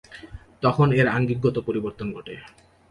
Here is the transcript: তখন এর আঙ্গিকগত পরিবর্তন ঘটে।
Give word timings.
তখন 0.63 0.87
এর 0.93 1.07
আঙ্গিকগত 1.07 1.55
পরিবর্তন 1.67 2.07
ঘটে। 2.13 2.33